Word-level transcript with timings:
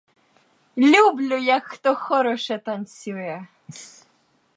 Люблю, 0.77 1.37
як 1.37 1.63
хто 1.63 1.95
хороше 1.95 2.57
танцює! 2.65 3.47